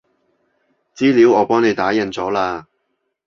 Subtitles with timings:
[0.95, 2.65] 資料我幫你打印咗喇